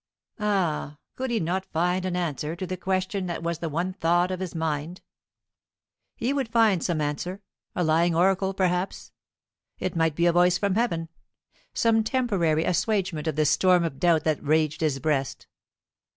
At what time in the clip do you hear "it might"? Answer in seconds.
9.77-10.15